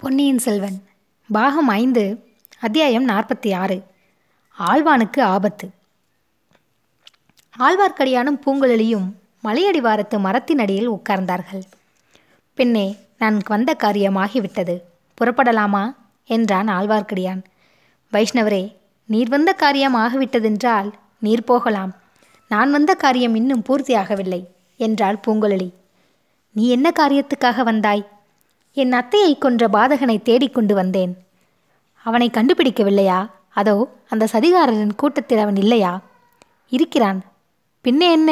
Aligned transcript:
பொன்னியின் 0.00 0.38
செல்வன் 0.38 0.82
பாகம் 1.32 1.68
ஐந்து 1.68 2.24
அத்தியாயம் 2.60 3.08
நாற்பத்தி 3.08 3.54
ஆறு 3.54 3.82
ஆழ்வானுக்கு 4.58 5.20
ஆபத்து. 5.20 5.70
ஆழ்வார்க்கடியானும் 7.58 8.40
பூங்குழலியும் 8.46 9.12
மலையடிவாரத்து 9.44 10.18
மரத்தின் 10.18 10.58
அடியில் 10.58 10.90
உட்கார்ந்தார்கள். 10.90 11.62
பெண்ணே 12.54 12.96
நான் 13.18 13.40
வந்த 13.46 13.76
காரியமாகிவிட்டது. 13.78 14.80
புறப்படலாமா? 15.20 15.94
என்றான் 16.26 16.68
ஆழ்வார்க்கடியான். 16.68 17.42
வைஷ்ணவரே 18.12 18.76
நீர் 19.04 19.28
வந்த 19.28 19.52
காரியம் 19.52 19.96
ஆகிவிட்டதென்றால் 19.96 20.92
நீர் 21.18 21.44
போகலாம். 21.44 21.96
நான் 22.48 22.70
வந்த 22.70 22.94
காரியம் 22.94 23.34
இன்னும் 23.34 23.64
பூர்த்தியாகவில்லை 23.68 24.44
என்றாள் 24.76 25.20
பூங்குழலி. 25.26 25.72
நீ 26.52 26.68
என்ன 26.68 26.92
காரியத்துக்காக 26.98 27.62
வந்தாய்? 27.62 28.17
என் 28.80 28.92
அத்தையை 28.92 29.38
கொன்ற 29.38 29.62
பாதகனை 29.72 30.22
தேடிக்கொண்டு 30.22 30.74
வந்தேன். 30.74 31.12
அவனை 32.06 32.30
கண்டுபிடிக்கவில்லையா? 32.32 33.18
அதோ 33.50 33.74
அந்த 34.08 34.28
சதிகாரரின் 34.32 34.94
கூட்டத்தில் 34.96 35.38
அவன் 35.38 35.56
இல்லையா? 35.56 35.92
இருக்கிறான். 36.68 37.20
பின்னே 37.84 38.08
என்ன? 38.10 38.30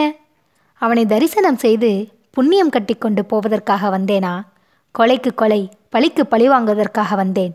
அவனை 0.83 1.07
தரிசனம் 1.07 1.57
செய்து 1.57 1.91
புண்ணியம் 2.31 2.71
கட்டிக்கொண்டு 2.71 3.25
போவதற்காக 3.25 3.99
வந்தேனா? 3.99 4.35
கொலைக்கு 4.99 5.35
கொலை 5.35 5.61
பழிக்கு 5.89 6.27
பழி 6.27 6.49
வாங்குவதற்காக 6.49 7.15
வந்தேன். 7.15 7.55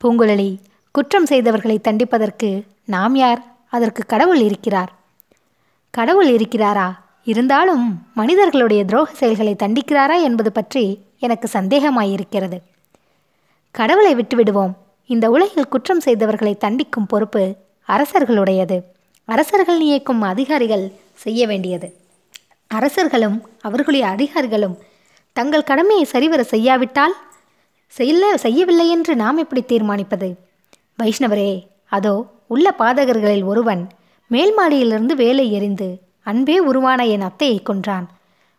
பூங்குழலி 0.00 0.50
குற்றம் 0.94 1.26
செய்தவர்களை 1.26 1.76
தண்டிப்பதற்கு 1.80 2.50
நாம் 2.84 3.14
யார்? 3.14 3.42
அதற்கு 3.68 4.02
கடவுள் 4.06 4.40
இருக்கிறார். 4.40 4.92
கடவுள் 5.90 6.30
இருக்கிறாரா? 6.36 6.88
இருந்தாலும் 7.24 7.84
மனிதர்களுடைய 8.14 8.84
துரோக 8.84 9.10
செயல்களை 9.12 9.54
தண்டிக்கிறாரா 9.58 10.22
என்பது 10.22 10.52
பற்றி 10.52 10.84
எனக்கு 11.22 11.48
சந்தேகமாயிருக்கிறது. 11.52 12.58
கடவுளை 13.70 14.12
விட்டுவிடுவோம். 14.14 14.74
இந்த 15.06 15.30
உலகில் 15.30 15.68
குற்றம் 15.68 16.04
செய்தவர்களை 16.04 16.54
தண்டிக்கும் 16.56 17.08
பொறுப்பு 17.08 17.56
அரசர்களுடையது. 17.88 18.76
அரசர்கள் 19.24 19.78
நியக்கும் 19.78 20.20
அதிகாரிகள் 20.20 20.92
செய்ய 21.14 21.46
வேண்டியது. 21.46 21.88
அரசர்களும் 22.66 23.36
அவர்களுடைய 23.60 24.06
அதிகாரிகளும் 24.06 24.76
தங்கள் 25.32 25.62
கடமையை 25.62 26.04
சரிவர 26.04 26.42
செய்யாவிட்டால் 26.42 27.14
செய்யல 27.98 28.34
செய்யவில்லை 28.34 28.88
என்று 28.88 29.16
நாம் 29.16 29.36
எப்படி 29.36 29.62
தீர்மானிப்பது? 29.62 30.28
வைஷ்ணவரே 31.02 31.50
அதோ 31.88 32.14
உள்ள 32.46 32.74
பாதகர்களில் 32.78 33.44
ஒருவன் 33.44 33.82
மேல் 34.26 34.52
மாடியிலிருந்து 34.58 35.14
வேலை 35.14 35.52
எறிந்து 35.52 35.88
அன்பே 36.22 36.58
உருவான 36.58 37.06
என் 37.06 37.22
அத்தையை 37.22 37.62
கொன்றான். 37.62 38.06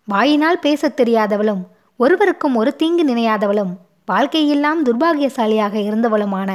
வாயினால் 0.06 0.60
பேசத் 0.60 1.00
தெரியாதவளும் 1.02 1.64
ஒருவருக்கும் 1.98 2.56
ஒரு 2.56 2.76
தீங்கு 2.76 3.04
நினையாதவளும் 3.06 3.74
வாழ்க்கையெல்லாம் 4.12 4.80
துர்பாகியசாலியாக 4.86 5.76
இருந்தவளுமான 5.88 6.52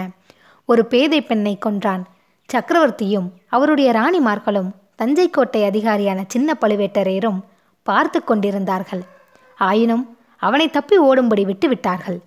ஒரு 0.65 0.87
பேதை 0.87 1.23
பெண்ணை 1.23 1.59
கொன்றான். 1.59 2.03
சக்கரவர்த்தியும் 2.49 3.29
அவருடைய 3.49 3.93
ராணிமார்களும் 3.93 4.71
தஞ்சை 4.97 5.31
கோட்டை 5.31 5.63
அதிகாரியான 5.63 6.21
சின்ன 6.27 6.57
பழுவேட்டரையரும் 6.61 7.41
பார்த்து 7.83 8.25
கொண்டிருந்தார்கள். 8.25 9.03
ஆயினும் 9.59 10.17
அவனை 10.37 10.71
தப்பி 10.71 10.97
ஓடும்படி 10.99 11.45
விட்டுவிட்டார்கள். 11.45 12.19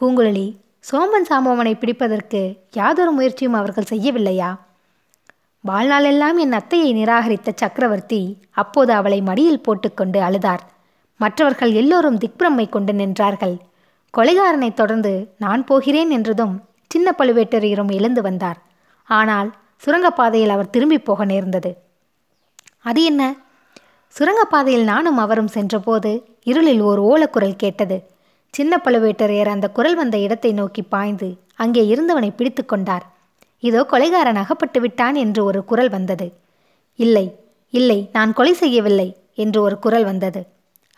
பூங்குழலி 0.00 0.46
சோமன் 0.90 1.28
சாம்பவனை 1.30 1.74
பிடிப்பதற்கு 1.78 2.40
யாதொரு 2.72 3.12
முயற்சியும் 3.12 3.52
அவர்கள் 3.52 3.90
செய்யவில்லையா? 3.90 4.50
வாழ்நாளெல்லாம் 5.64 6.36
என் 6.36 6.52
அத்தையை 6.52 6.90
நிராகரித்த 6.92 7.52
சக்கரவர்த்தி 7.54 8.38
அப்போது 8.50 8.92
அவளை 8.92 9.20
மடியில் 9.20 9.62
போட்டுக்கொண்டு 9.62 10.20
அழுதார். 10.20 10.64
மற்றவர்கள் 11.20 11.72
எல்லோரும் 11.72 12.18
திக்பிரம்மை 12.18 12.68
கொண்டு 12.68 12.92
நின்றார்கள். 12.92 13.56
கொலைகாரனை 14.14 14.74
தொடர்ந்து 14.74 15.12
நான் 15.36 15.64
போகிறேன் 15.64 16.10
என்றதும் 16.10 16.54
சின்ன 16.86 17.14
பழுவேட்டரையரும் 17.18 17.90
எழுந்து 17.90 18.22
வந்தார். 18.22 18.58
ஆனால் 19.08 19.48
சுரங்கப்பாதையில் 19.82 20.48
அவர் 20.48 20.70
திரும்பி 20.70 20.98
போக 20.98 21.24
நேர்ந்தது. 21.24 21.70
அது 22.80 23.04
என்ன? 23.04 23.22
சுரங்கப்பாதையில் 24.16 24.84
நானும் 24.84 25.16
அவரும் 25.16 25.54
சென்றபோது 25.56 26.10
இருளில் 26.42 26.80
ஒரு 26.80 27.02
ஓலக்குரல் 27.02 27.56
கேட்டது. 27.56 27.96
சின்ன 28.54 28.80
பழுவேட்டரையர் 28.84 29.50
அந்த 29.54 29.66
குரல் 29.68 29.94
வந்த 29.94 30.18
இடத்தை 30.18 30.52
நோக்கி 30.52 30.82
பாய்ந்து 30.82 31.28
அங்கே 31.54 31.82
இருந்தவனை 31.86 32.30
பிடித்து 32.34 32.64
கொண்டார். 32.64 33.04
இதோ 33.62 33.80
கொலைகாரன் 33.90 34.40
அகப்பட்டு 34.42 34.80
விட்டான் 34.80 35.14
என்று 35.14 35.44
ஒரு 35.44 35.64
குரல் 35.64 35.88
வந்தது. 35.88 36.26
இல்லை 36.98 37.26
இல்லை 37.70 37.98
நான் 38.12 38.32
கொலை 38.32 38.52
செய்யவில்லை 38.54 39.08
என்று 39.34 39.62
ஒரு 39.62 39.78
குரல் 39.78 40.04
வந்தது. 40.04 40.40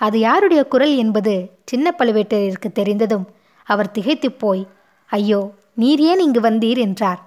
அது 0.01 0.19
யாருடைய 0.19 0.67
குரல் 0.67 0.95
என்பது 0.97 1.51
சின்ன 1.65 1.95
பழுவேட்டரிற்கு 1.99 2.69
தெரிந்ததும் 2.73 3.27
அவர் 3.63 3.91
திகைத்துப் 3.91 4.39
போய் 4.39 4.67
ஐயோ 5.11 5.41
நீர் 5.75 6.01
ஏன் 6.01 6.19
இங்கு 6.19 6.41
வந்தீர்? 6.41 6.79
என்றார். 6.79 7.21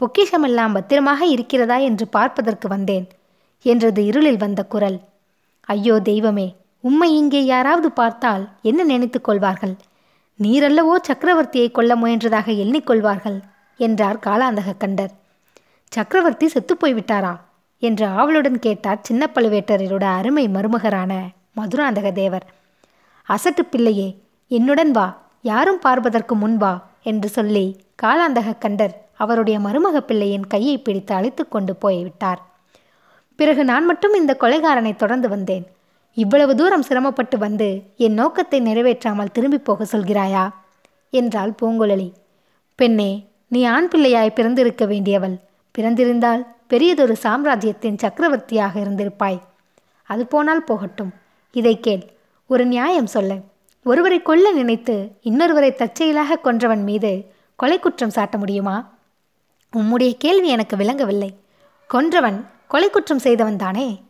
பொக்கிஷமெல்லாம் 0.00 0.72
பத்திரமாக 0.72 1.26
இருக்கிறதா? 1.26 1.76
என்று 1.76 2.08
பார்ப்பதற்கு 2.08 2.68
வந்தேன் 2.68 3.06
என்றது 3.62 4.04
இருளில் 4.04 4.36
வந்த 4.36 4.64
குரல். 4.64 4.98
ஐயோ 5.60 5.98
தெய்வமே 6.00 6.56
உம்மை 6.80 7.16
இங்கே 7.16 7.44
யாராவது 7.44 7.90
பார்த்தால் 7.90 8.44
என்ன 8.62 8.84
நினைத்துக் 8.84 9.24
கொள்வார்கள்? 9.24 9.76
நீரல்லவோ 10.40 10.94
சக்கரவர்த்தியை 11.08 11.70
கொல்ல 11.70 11.92
முயன்றதாக 11.96 12.48
எண்ணிக்கொள்வார்கள் 12.64 13.38
என்றார் 13.80 14.22
காலாந்தக 14.26 14.76
கண்டர். 14.78 15.12
சக்கரவர்த்தி 15.92 16.46
செத்துப்போய் 16.48 16.94
விட்டாரா 16.94 17.34
என்று 17.82 18.06
ஆவலுடன் 18.06 18.58
கேட்டார் 18.58 19.02
சின்ன 19.02 19.30
பழுவேட்டரையரோட 19.34 20.04
அருமை 20.18 20.48
மருமகரான 20.48 21.12
மதுராந்தக 21.58 22.12
தேவர் 22.12 22.46
அசட்டு 23.28 23.62
பிள்ளையே 23.70 24.08
என்னுடன் 24.50 24.90
வா 24.90 25.06
யாரும் 25.42 25.78
பார்ப்பதற்கு 25.78 26.34
முன் 26.34 26.56
வா 26.56 26.72
என்று 27.02 27.28
சொல்லி 27.28 27.66
காலாந்தக 28.02 28.58
கண்டர் 28.60 28.94
அவருடைய 29.14 29.56
மருமக 29.58 29.98
பிள்ளையின் 30.00 30.46
கையை 30.46 30.76
பிடித்து 30.78 31.14
அழைத்து 31.14 31.42
கொண்டு 31.48 31.72
போய்விட்டார் 31.76 32.42
பிறகு 33.38 33.62
நான் 33.64 33.84
மட்டும் 33.84 34.14
இந்த 34.14 34.32
கொலைகாரனை 34.40 34.92
தொடர்ந்து 34.96 35.28
வந்தேன். 35.28 35.66
இவ்வளவு 36.16 36.52
தூரம் 36.54 36.82
சிரமப்பட்டு 36.82 37.36
வந்து 37.38 37.68
என் 37.96 38.12
நோக்கத்தை 38.12 38.58
நிறைவேற்றாமல் 38.60 39.32
திரும்பி 39.32 39.58
போக 39.58 39.84
சொல்கிறாயா? 39.84 40.44
என்றாள் 41.12 41.52
பூங்குழலி. 41.62 42.08
பெண்ணே 42.78 43.10
நீ 43.48 43.60
ஆண் 43.64 43.88
பிள்ளையாய் 43.88 44.34
பிறந்திருக்க 44.34 44.84
வேண்டியவள். 44.86 45.36
பிறந்திருந்தால் 45.74 46.42
பெரியதொரு 46.66 47.14
சாம்ராஜ்யத்தின் 47.16 48.00
சக்கரவர்த்தியாக 48.02 48.74
இருந்திருப்பாய். 48.80 49.38
அது 50.10 50.26
போனால் 50.26 50.64
போகட்டும். 50.64 51.12
இதை 51.52 51.80
கேள். 51.80 52.12
ஒரு 52.46 52.66
நியாயம் 52.66 53.06
சொல்ல. 53.06 53.36
ஒருவரை 53.84 54.22
கொல்ல 54.22 54.52
நினைத்து 54.52 55.10
இன்னொருவரை 55.22 55.74
தற்செயலாக 55.74 56.38
கொன்றவன் 56.44 56.82
மீது 56.82 57.32
கொலை 57.56 57.78
குற்றம் 57.78 58.10
சாட்ட 58.10 58.38
முடியுமா? 58.38 58.94
உம்முடைய 59.76 60.14
கேள்வி 60.18 60.48
எனக்கு 60.48 60.76
விளங்கவில்லை. 60.76 61.34
கொன்றவன் 61.94 62.44
கொலை 62.68 62.90
குற்றம் 62.90 63.18
செய்தவன் 63.18 63.56
தானே? 63.56 64.02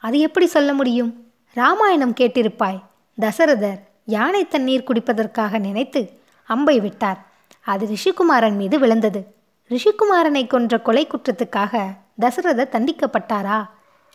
அது 0.00 0.18
எப்படி 0.18 0.46
சொல்ல 0.46 0.72
முடியும்? 0.72 1.26
ராமாயணம் 1.54 2.14
கேட்டிருப்பாய். 2.14 2.82
தசரதர் 3.20 3.80
யானை 4.04 4.48
தண்ணீர் 4.48 4.84
குடிப்பதற்காக 4.86 5.58
நினைத்து 5.58 6.10
அம்பை 6.44 6.80
விட்டார். 6.80 7.26
அது 7.64 7.86
ரிஷிகுமாரன் 7.86 8.56
மீது 8.56 8.78
விழுந்தது. 8.78 9.34
ரிஷிகுமாரனை 9.68 10.46
கொன்ற 10.46 10.80
கொலை 10.80 11.06
குற்றத்துக்காக 11.06 11.96
தசரதர் 12.20 12.68
தண்டிக்கப்பட்டாரா? 12.68 13.66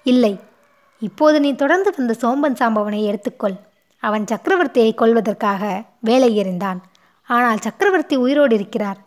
இல்லை. 0.04 0.40
இப்போது 1.00 1.40
நீ 1.40 1.54
தொடர்ந்து 1.54 1.94
வந்த 1.98 2.14
சோம்பன் 2.14 2.54
சாம்பவனை 2.54 3.02
எடுத்துக்கொள். 3.04 3.58
அவன் 4.00 4.24
சக்கரவர்த்தியை 4.24 4.92
கொல்வதற்காக 4.96 5.84
வேலை 6.00 6.44
எறிந்தான் 6.44 6.78
ஆனால் 7.24 7.60
சக்கரவர்த்தி 7.60 8.16
உயிரோடு 8.16 8.56
இருக்கிறார். 8.56 8.98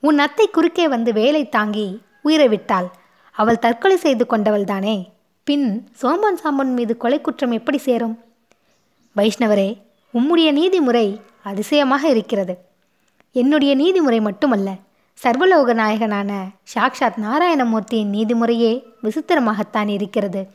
உன் 0.00 0.18
அத்தை 0.18 0.48
குறுக்கே 0.48 0.88
வந்து 0.88 1.12
வேலை 1.12 1.48
தாங்கி 1.48 2.00
உயிரை 2.22 2.48
விட்டாள். 2.48 2.88
அவள் 3.32 3.58
தற்கொலை 3.58 3.96
செய்து 3.96 4.26
கொண்டவள் 4.26 4.64
தானே. 4.64 5.12
பின் 5.44 5.88
சோம்பன் 6.02 6.38
சாம்பன் 6.44 6.72
மீது 6.72 6.96
கொலை 6.96 7.20
குற்றம் 7.20 7.50
எப்படி 7.50 7.78
சேரும்? 7.78 8.18
வைஷ்ணவரே 9.16 9.80
உம்முடைய 10.14 10.52
நீதிமுறை 10.52 11.20
அதிசயமாக 11.42 12.08
இருக்கிறது. 12.08 12.58
என்னுடைய 13.32 13.74
நீதிமுறை 13.74 14.20
மட்டுமல்ல 14.20 14.74
சர்வலோக 15.22 15.74
நாயகனான 15.74 16.30
சாக்ஷாத் 16.74 17.18
நாராயணமூர்த்தியின் 17.22 18.12
நீதிமுறையே 18.12 18.82
விசித்திரமாகத்தான் 19.02 19.88
இருக்கிறது. 19.88 20.50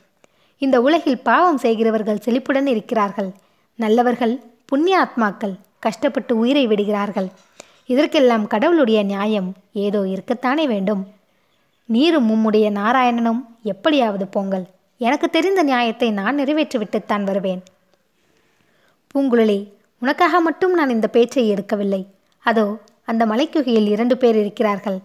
இந்த 0.64 0.76
உலகில் 0.80 1.24
பாவம் 1.28 1.58
செய்கிறவர்கள் 1.58 2.24
செழிப்புடன் 2.24 2.66
இருக்கிறார்கள். 2.66 3.30
நல்லவர்கள் 3.74 4.34
புண்ணிய 4.66 4.96
ஆத்மாக்கள் 5.04 5.54
கஷ்டப்பட்டு 5.78 6.32
உயிரை 6.38 6.66
விடுகிறார்கள். 6.66 7.28
இதற்கெல்லாம் 7.86 8.46
கடவுளுடைய 8.46 9.02
நியாயம் 9.02 9.48
ஏதோ 9.72 10.00
இருக்கத்தானே 10.14 10.66
வேண்டும். 10.66 11.02
நீரும் 11.86 12.28
உம்முடைய 12.30 12.66
நாராயணனும் 12.70 13.40
எப்படியாவது 13.62 14.26
போங்கள். 14.26 14.66
எனக்கு 14.96 15.30
தெரிந்த 15.30 15.62
நியாயத்தை 15.62 16.10
நான் 16.10 16.38
நிறைவேற்றிவிட்டுத்தான் 16.38 17.24
வருவேன். 17.24 17.62
பூங்குழலி 19.12 19.60
உனக்காக 19.98 20.40
மட்டும் 20.40 20.74
நான் 20.74 20.94
இந்த 20.96 21.08
பேச்சை 21.08 21.44
எடுக்கவில்லை. 21.52 22.02
அதோ 22.46 22.66
அந்த 23.04 23.22
மலைக்குகையில் 23.26 23.88
இரண்டு 23.88 24.16
பேர் 24.16 24.36
இருக்கிறார்கள். 24.36 24.98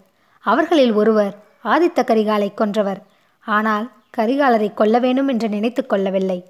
அவர்களில் 0.45 0.93
ஒருவர் 0.93 1.33
ஆதித்த 1.63 1.99
கரிகாலை 2.07 2.49
கொன்றவர். 2.61 3.01
ஆனால் 3.45 3.85
கரிகாலரை 4.17 4.73
கொல்ல 4.73 4.99
வேண்டும் 4.99 5.27
என்று 5.27 5.49
நினைத்து 5.49 5.85
கொள்ளவில்லை. 5.85 6.45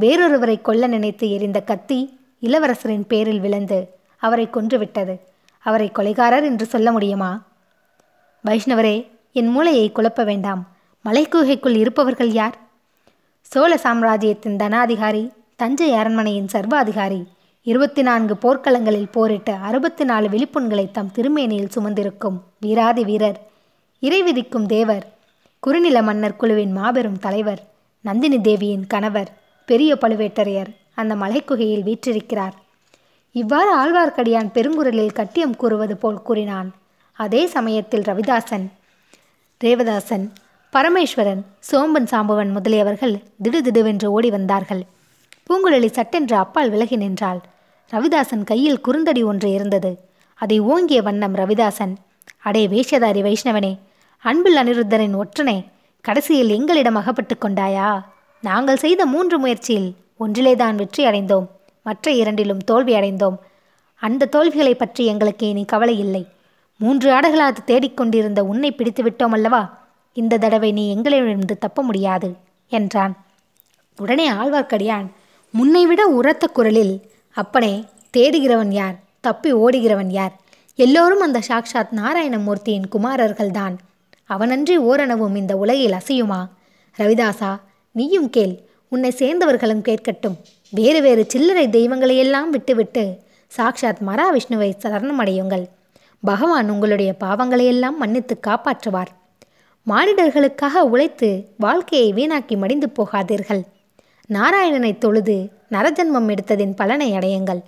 வேறொருவரை 0.00 0.60
கொல்ல 0.60 0.86
நினைத்து 0.86 1.30
எரிந்த 1.30 1.60
கத்தி 1.60 2.18
இளவரசரின் 2.42 3.06
பேரில் 3.08 3.40
விழுந்து 3.40 3.94
அவரை 4.18 4.48
கொன்றுவிட்டது. 4.52 5.20
அவரை 5.58 5.90
கொலைகாரர் 5.94 6.44
என்று 6.44 6.66
சொல்ல 6.66 6.92
முடியுமா? 6.92 7.42
வைஷ்ணவரே 8.44 9.06
என் 9.32 9.48
மூளையை 9.48 9.92
குழப்ப 9.92 10.24
வேண்டாம். 10.24 10.68
மலைக்குகைக்குள் 11.04 11.76
இருப்பவர்கள் 11.76 12.30
யார்? 12.30 12.56
சோழ 13.40 13.76
சாம்ராஜ்யத்தின் 13.76 14.56
தனாதிகாரி 14.56 15.32
தஞ்சை 15.56 15.92
அரண்மனையின் 15.92 16.48
சர்வாதிகாரி 16.48 17.20
இருபத்தி 17.62 18.02
நான்கு 18.02 18.34
போர்க்களங்களில் 18.34 19.12
போரிட்டு 19.12 19.52
அறுபத்தி 19.52 20.04
நாலு 20.04 20.28
விழிப்புண்களை 20.28 20.90
தம் 20.90 21.10
திருமேனியில் 21.14 21.72
சுமந்திருக்கும் 21.76 22.38
வீராதி 22.60 23.04
வீரர் 23.04 23.38
இறை 24.00 24.22
விதிக்கும் 24.22 24.66
தேவர் 24.66 25.06
குறுநில 25.60 26.02
மன்னர் 26.02 26.36
குழுவின் 26.36 26.72
மாபெரும் 26.72 27.18
தலைவர் 27.18 27.60
நந்தினி 28.00 28.40
தேவியின் 28.40 28.86
கணவர் 28.86 29.30
பெரிய 29.64 29.94
பழுவேட்டரையர் 29.94 30.70
அந்த 30.94 31.14
மலைக்குகையில் 31.14 31.82
வீற்றிருக்கிறார். 31.82 32.54
இவ்வாறு 33.32 33.70
ஆழ்வார்க்கடியான் 33.80 34.52
பெருங்குரலில் 34.54 35.12
கட்டியம் 35.12 35.56
கூறுவது 35.56 35.96
போல் 35.96 36.22
கூறினான். 36.22 36.74
அதே 37.12 37.46
சமயத்தில் 37.46 38.02
ரவிதாசன் 38.02 38.66
தேவதாசன் 39.64 40.30
பரமேஸ்வரன் 40.72 41.42
சோம்பன் 41.58 42.08
சாம்பவன் 42.10 42.50
முதலியவர்கள் 42.56 43.22
திடுதிடுவென்று 43.42 44.06
ஓடி 44.06 44.30
வந்தார்கள். 44.30 44.82
பூங்குழலி 45.46 45.90
சட்டென்று 45.90 46.36
அப்பால் 46.36 46.70
விலகி 46.70 46.96
நின்றாள். 46.96 47.40
ரவிதாசன் 47.92 48.44
கையில் 48.44 48.80
குறுந்தடி 48.80 49.22
ஒன்று 49.22 49.50
இருந்தது. 49.50 49.98
அதை 50.34 50.58
ஓங்கிய 50.60 51.02
வண்ணம் 51.02 51.34
ரவிதாசன் 51.34 51.94
அடே 52.38 52.66
வேஷதாரி 52.66 53.22
வைஷ்ணவனே 53.22 53.78
அன்பில் 54.20 54.56
அனிருத்தரின் 54.56 55.20
ஒற்றனே 55.20 55.64
கடைசியில் 56.00 56.48
எங்களிடம் 56.48 56.94
அகப்பட்டு 56.94 57.34
கொண்டாயா? 57.34 58.02
நாங்கள் 58.40 58.76
செய்த 58.76 59.06
மூன்று 59.06 59.38
முயற்சியில் 59.38 59.94
ஒன்றிலேதான் 60.20 60.74
வெற்றி 60.74 61.06
அடைந்தோம். 61.06 61.46
மற்ற 61.82 62.10
இரண்டிலும் 62.10 62.58
தோல்வி 62.58 62.94
அடைந்தோம். 62.94 63.36
அந்த 63.94 64.26
தோல்விகளை 64.26 64.74
பற்றி 64.74 65.06
எங்களுக்கு 65.06 65.48
இனி 65.48 65.64
கவலை 65.64 65.98
இல்லை. 65.98 66.26
மூன்று 66.78 67.12
ஆடுகளாக 67.12 67.56
தேடிக்கொண்டிருந்த 67.66 68.40
உன்னை 68.40 68.72
பிடித்து 68.72 69.02
விட்டோம் 69.02 69.32
அல்லவா? 69.32 69.78
இந்த 70.12 70.38
தடவை 70.38 70.72
நீ 70.72 70.90
எங்களிடமிருந்து 70.90 71.58
தப்ப 71.58 71.82
முடியாது 71.82 72.36
என்றான். 72.68 73.24
உடனே 73.96 74.30
ஆழ்வார்க்கடியான் 74.30 75.06
முன்னை 75.52 75.82
விட 75.82 76.06
உரத்த 76.06 76.46
குரலில் 76.46 77.00
அப்பனே 77.34 77.84
தேடுகிறவன் 78.16 78.72
யார்? 78.72 78.94
தப்பி 79.20 79.54
ஓடுகிறவன் 79.54 80.10
யார்? 80.10 80.36
எல்லோரும் 80.74 81.20
அந்த 81.20 81.40
சாக்ஷாத் 81.48 81.92
நாராயணமூர்த்தியின் 81.96 82.88
குமாரர்கள்தான். 82.92 83.76
அவனன்றி 84.28 84.78
ஓரணவும் 84.78 85.36
இந்த 85.36 85.56
உலகில் 85.56 85.92
அசையுமா? 85.92 86.48
ரவிதாசா 86.98 87.56
நீயும் 87.92 88.30
கேள் 88.30 88.66
உன்னை 88.88 89.10
சேர்ந்தவர்களும் 89.10 89.82
கேட்கட்டும். 89.82 90.36
வேறு 90.70 91.02
வேறு 91.02 91.24
சில்லறை 91.28 91.68
தெய்வங்களையெல்லாம் 91.68 92.48
விட்டுவிட்டு 92.48 93.18
சாக்ஷாத் 93.56 94.00
மகாவிஷ்ணுவை 94.06 94.72
சரணமடையுங்கள். 94.82 95.64
பகவான் 96.20 96.70
உங்களுடைய 96.70 97.14
பாவங்களையெல்லாம் 97.20 97.96
மன்னித்து 97.98 98.40
காப்பாற்றுவார். 98.46 99.06
மானிடர்களுக்காக 99.90 100.74
உழைத்து 100.82 101.48
வாழ்க்கையை 101.56 102.12
வீணாக்கி 102.12 102.56
மடிந்து 102.56 102.92
போகாதீர்கள். 102.96 103.62
நாராயணனை 104.32 104.98
தொழுது 104.98 105.50
நரஜன்மம் 105.70 106.28
எடுத்ததின் 106.28 106.76
பலனை 106.76 107.12
அடையுங்கள். 107.12 107.60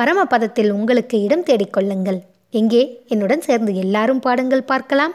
பரமபதத்தில் 0.00 0.70
உங்களுக்கு 0.70 1.20
இடம் 1.20 1.42
தேடிக் 1.42 1.72
கொள்ளுங்கள். 1.72 2.22
எங்கே? 2.50 3.02
என்னுடன் 3.06 3.40
சேர்ந்து 3.40 3.74
எல்லாரும் 3.74 4.20
பாடுங்கள் 4.20 4.62
பார்க்கலாம். 4.62 5.12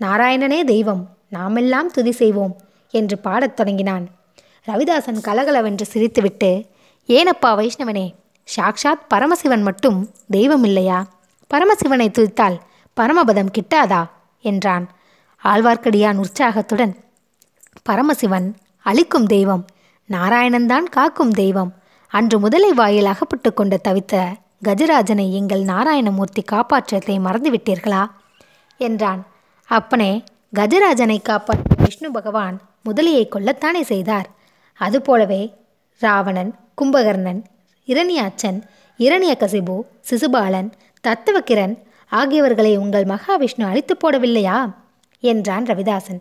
நாராயணனே 0.00 0.64
தெய்வம் 0.64 1.08
நாமெல்லாம் 1.28 1.90
துதி 1.90 2.12
செய்வோம் 2.12 2.56
என்று 2.90 3.18
பாடத் 3.18 3.56
தொடங்கினான். 3.56 4.08
ரவிதாசன் 4.66 5.20
கலகலவென்று 5.20 5.86
சிரித்துவிட்டு 5.92 6.68
ஏனப்பா 7.06 7.46
வைஷ்ணவனே 7.46 8.14
சாக்ஷாத் 8.56 9.06
பரமசிவன் 9.08 9.62
மட்டும் 9.62 10.10
தெய்வம் 10.28 10.64
இல்லையா 10.64 11.06
பரமசிவனை 11.54 12.08
துதித்தால் 12.10 12.58
பரமபதம் 13.00 13.50
கிட்டாதா? 13.58 14.08
என்றான். 14.40 14.90
ஆழ்வார்க்கடியான் 15.44 16.16
உற்சாகத்துடன் 16.16 16.96
பரமசிவன் 17.82 18.54
அழிக்கும் 18.78 19.26
தெய்வம் 19.26 19.64
நாராயணன்தான் 20.10 20.82
காக்கும் 20.82 21.30
தெய்வம். 21.30 21.74
அன்று 22.08 22.38
முதலை 22.38 22.72
வாயில் 22.72 23.04
அகப்பட்டு 23.04 23.54
கொண்டு 23.54 23.80
தவித்த 23.88 24.26
கஜராஜனை 24.64 25.30
எங்கள் 25.30 25.62
நாராயணமூர்த்தி 25.62 26.44
காப்பாற்றத்தை 26.44 27.18
மறந்துவிட்டீர்களா? 27.18 28.06
என்றான். 28.76 29.26
அப்பனே 29.66 30.22
கஜராஜனை 30.56 31.22
காப்பாற்ற 31.22 31.74
விஷ்ணு 31.76 32.10
பகவான் 32.10 32.60
முதலியை 32.88 33.28
கொல்லத்தானே 33.28 33.80
செய்தார். 33.80 34.28
அதுபோலவே 34.74 35.52
ராவணன் 35.98 36.54
கும்பகர்ணன் 36.82 37.44
இரணியாச்சன் 37.86 38.62
இரணியகசிபு 38.98 39.80
சிசுபாலன் 40.10 40.70
தத்துவகிரன் 41.00 41.78
ஆகியவர்களை 42.12 42.76
உங்கள் 42.76 43.04
மகாவிஷ்ணு 43.04 43.62
அழித்து 43.62 43.96
போடவில்லையா? 43.96 44.74
என்றான் 45.20 45.64
ரவிதாசன். 45.64 46.20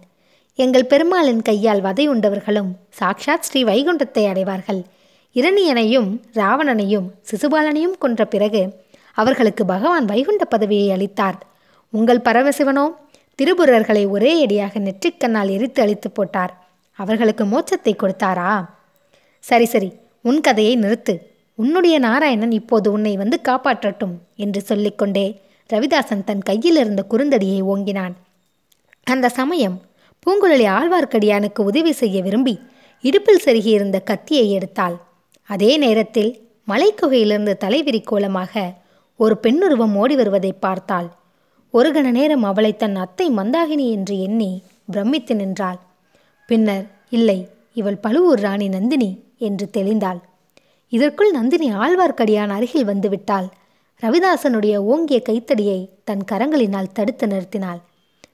எங்கள் 0.56 0.86
பெருமாளின் 0.86 1.42
கையால் 1.42 1.82
வதை 1.82 2.10
உண்டவர்களும் 2.10 2.72
சாக்ஷாத் 3.00 3.40
ஸ்ரீ 3.40 3.64
வைகுண்டத்தை 3.64 4.28
அடைவார்கள். 4.28 4.84
இரணியனையும் 5.34 6.22
ராவணனையும் 6.34 7.08
சிசுபாலனையும் 7.32 7.98
கொன்ற 8.00 8.26
பிறகு 8.26 8.74
அவர்களுக்கு 9.14 9.66
பகவான் 9.66 10.06
வைகுண்ட 10.06 10.46
பதவியை 10.46 10.92
அளித்தார். 10.92 11.46
உங்கள் 11.90 12.20
பரமசிவனோ 12.20 12.86
திரிபுரர்களை 13.40 14.04
ஒரே 14.10 14.32
அடியாக 14.44 14.80
நெற்றிக்கண்ணால் 14.80 15.52
எரித்து 15.56 15.80
அழித்து 15.82 16.10
போட்டார். 16.12 16.54
அவர்களுக்கு 17.00 17.44
மோட்சத்தை 17.46 17.94
கொடுத்தாரா? 17.96 18.52
சரி 19.44 19.66
சரி 19.66 19.90
உன் 20.22 20.42
கதையை 20.42 20.76
நிறுத்து. 20.78 21.14
உன்னுடைய 21.56 21.96
நாராயணன் 22.00 22.52
இப்போது 22.52 22.88
உன்னை 22.92 23.14
வந்து 23.18 23.38
காப்பாற்றட்டும் 23.44 24.14
என்று 24.36 24.62
சொல்லிக்கொண்டே 24.62 25.26
ரவிதாசன் 25.70 26.24
தன் 26.24 26.44
கையில் 26.50 26.76
இருந்த 26.76 27.02
குறுந்தடியை 27.10 27.60
ஓங்கினான். 27.64 28.14
அந்த 29.08 29.30
சமயம் 29.30 29.78
பூங்குழலி 30.26 30.66
ஆழ்வார்க்கடியானுக்கு 30.78 31.62
உதவி 31.62 31.92
செய்ய 31.92 32.18
விரும்பி 32.22 32.56
இடுப்பில் 33.04 33.44
செருகியிருந்த 33.46 33.98
கத்தியை 34.04 34.46
எடுத்தாள். 34.58 34.96
அதே 35.50 35.72
நேரத்தில் 35.78 36.32
மலைக்குகையிலிருந்து 36.68 37.54
தலைவிரி 37.64 38.02
கோலமாக 38.04 38.64
ஒரு 39.20 39.36
பெண்ணுருவம் 39.38 39.96
ஓடி 39.96 40.16
வருவதை 40.16 40.52
பார்த்தாள். 40.66 41.10
ஒரு 41.74 41.90
கண 41.92 42.08
நேரம் 42.12 42.44
அவளை 42.44 42.72
தன் 42.76 42.96
அத்தை 42.96 43.26
மந்தாகினி 43.30 43.86
என்று 43.92 44.16
எண்ணி 44.20 44.50
பிரமித்து 44.92 45.36
நின்றாள். 45.36 45.80
பின்னர் 46.50 46.86
இல்லை 47.10 47.40
இவள் 47.74 47.98
பழுவூர் 47.98 48.40
ராணி 48.40 48.68
நந்தினி 48.68 49.10
என்று 49.38 49.66
தெளிந்தாள். 49.74 50.20
இதற்குள் 50.90 51.32
நந்தினி 51.32 51.70
ஆழ்வார்க்கடியான் 51.74 52.50
அருகில் 52.50 52.86
வந்துவிட்டாள் 52.86 53.48
ரவிதாசனுடைய 54.04 54.76
ஓங்கிய 54.78 55.20
கைத்தடியை 55.22 55.80
தன் 56.04 56.24
கரங்களினால் 56.32 56.94
தடுத்து 56.94 57.28
நிறுத்தினாள். 57.28 57.82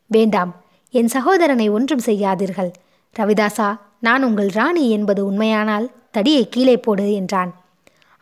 வேண்டாம் 0.07 0.51
என் 0.93 1.07
சகோதரனை 1.07 1.69
ஒன்றும் 1.69 2.05
செய்யாதீர்கள். 2.05 2.71
ரவிதாசா 3.15 3.69
நான் 3.99 4.23
உங்கள் 4.23 4.49
ராணி 4.49 4.83
என்பது 4.89 5.21
உண்மையானால் 5.25 5.91
தடியை 6.11 6.43
கீழே 6.49 6.77
போடு 6.77 7.07
என்றான். 7.13 7.51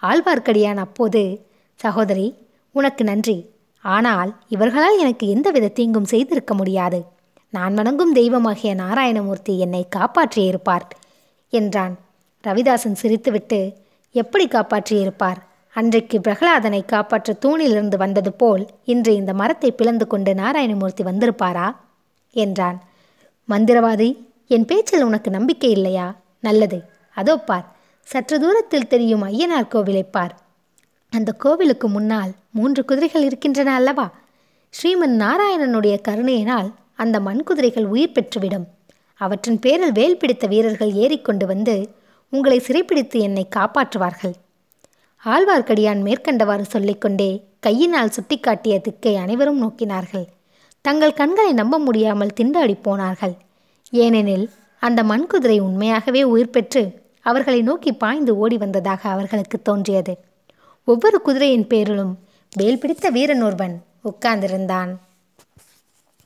ஆழ்வார்க்கடியான் 0.04 0.82
அப்போது 0.86 1.22
சகோதரி 1.80 2.28
உனக்கு 2.76 3.04
நன்றி. 3.04 3.38
ஆனால் 3.88 4.36
இவர்களால் 4.48 5.00
எனக்கு 5.00 5.28
எந்தவித 5.28 5.68
தீங்கும் 5.68 6.06
செய்திருக்க 6.06 6.54
முடியாது. 6.54 7.06
நான் 7.50 7.74
வணங்கும் 7.74 8.14
தெய்வமாகிய 8.14 8.76
நாராயணமூர்த்தி 8.76 9.54
என்னை 9.58 9.88
காப்பாற்றியிருப்பார் 9.96 10.86
என்றான். 11.50 11.94
ரவிதாசன் 12.44 13.00
சிரித்துவிட்டு 13.02 13.60
எப்படி 14.12 14.46
காப்பாற்றியிருப்பார்? 14.48 15.40
அன்றைக்கு 15.76 16.18
பிரகலாதனை 16.20 16.86
காப்பாற்ற 16.86 17.34
தூணிலிருந்து 17.46 17.98
வந்தது 17.98 18.32
போல் 18.34 18.64
இன்று 18.84 19.16
இந்த 19.16 19.34
மரத்தை 19.34 19.72
பிளந்து 19.72 20.08
கொண்டு 20.08 20.34
நாராயணமூர்த்தி 20.34 21.04
வந்திருப்பாரா? 21.04 21.68
என்றான். 22.36 22.78
மந்திரவாதி 23.50 24.10
என் 24.48 24.66
பேச்சில் 24.66 25.04
உனக்கு 25.04 25.30
நம்பிக்கை 25.32 25.70
இல்லையா? 25.70 26.08
நல்லது. 26.40 26.80
அதோ 27.18 27.38
பார் 27.38 27.66
சற்று 28.08 28.40
தூரத்தில் 28.40 28.88
தெரியும் 28.88 29.24
ஐயனார் 29.24 29.72
கோவிலை 29.72 30.04
பார். 30.12 30.34
அந்த 31.10 31.32
கோவிலுக்கு 31.32 31.88
முன்னால் 31.88 32.32
மூன்று 32.52 32.86
குதிரைகள் 32.86 33.24
இருக்கின்றன 33.24 33.74
அல்லவா? 33.74 34.12
ஸ்ரீமன் 34.70 35.16
நாராயணனுடைய 35.24 36.02
கருணையினால் 36.02 36.74
அந்த 36.96 37.20
மண் 37.20 37.44
குதிரைகள் 37.44 37.86
உயிர் 37.86 38.12
பெற்றுவிடும். 38.12 38.66
அவற்றின் 39.14 39.60
பேரில் 39.60 39.92
வேல் 39.92 40.18
பிடித்த 40.18 40.48
வீரர்கள் 40.48 40.92
ஏறிக்கொண்டு 40.92 41.46
வந்து 41.46 41.90
உங்களை 42.30 42.60
சிறைப்பிடித்து 42.60 43.20
என்னை 43.20 43.48
காப்பாற்றுவார்கள். 43.56 44.34
ஆழ்வார்க்கடியான் 45.26 46.02
மேற்கண்டவாறு 46.02 46.62
சொல்லிக்கொண்டே 46.62 47.44
கையினால் 47.60 48.10
சுட்டிக்காட்டிய 48.10 48.82
திக்கை 48.82 49.16
அனைவரும் 49.16 49.62
நோக்கினார்கள். 49.62 50.26
தங்கள் 50.82 51.14
கண்களை 51.14 51.54
நம்ப 51.54 51.80
முடியாமல் 51.80 52.36
திண்டாடி 52.42 52.76
போனார்கள். 52.82 53.36
ஏனெனில் 53.90 54.50
அந்த 54.80 55.04
மண்குதிரை 55.04 55.60
உண்மையாகவே 55.60 56.24
உயிர் 56.24 56.50
பெற்று 56.50 57.06
அவர்களை 57.22 57.62
நோக்கி 57.62 57.94
பாய்ந்து 57.94 58.38
ஓடி 58.38 58.58
வந்ததாக 58.58 59.10
அவர்களுக்கு 59.10 59.62
தோன்றியது. 59.62 60.14
ஒவ்வொரு 60.90 61.22
குதிரையின் 61.22 61.68
பேரிலும் 61.68 62.12
வேல் 62.56 62.80
பிடித்த 62.80 63.10
வீரன் 63.10 63.42
ஒருவன் 63.42 63.74
உட்கார்ந்திருந்தான். 64.04 64.92